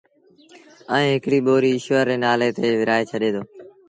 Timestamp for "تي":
2.57-2.67